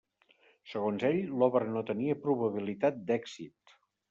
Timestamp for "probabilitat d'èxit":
2.25-3.79